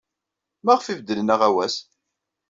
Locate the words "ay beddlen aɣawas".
0.87-1.75